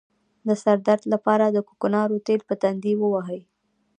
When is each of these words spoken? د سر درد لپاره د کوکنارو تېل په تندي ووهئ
د 0.47 0.49
سر 0.63 0.77
درد 0.87 1.03
لپاره 1.13 1.45
د 1.49 1.57
کوکنارو 1.67 2.23
تېل 2.27 2.41
په 2.49 2.55
تندي 2.61 2.93
ووهئ 2.97 3.41